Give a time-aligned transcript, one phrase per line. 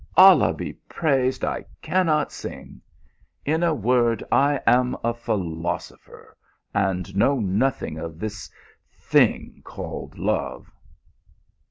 [0.17, 2.81] Allah be praised, I cannot sing.
[3.45, 6.35] In a word, I am a philosopher,
[6.73, 8.49] and know nothing of this
[8.97, 10.71] thing called love."